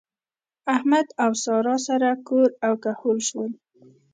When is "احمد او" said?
0.75-1.31